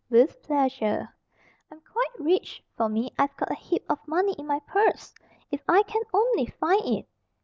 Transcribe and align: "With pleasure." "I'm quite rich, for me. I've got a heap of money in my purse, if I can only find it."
"With 0.09 0.41
pleasure." 0.41 1.13
"I'm 1.71 1.79
quite 1.81 2.19
rich, 2.19 2.63
for 2.75 2.89
me. 2.89 3.11
I've 3.19 3.37
got 3.37 3.51
a 3.51 3.53
heap 3.53 3.85
of 3.87 3.99
money 4.07 4.33
in 4.33 4.47
my 4.47 4.59
purse, 4.61 5.13
if 5.51 5.61
I 5.69 5.83
can 5.83 6.01
only 6.11 6.47
find 6.47 6.83
it." 6.85 7.07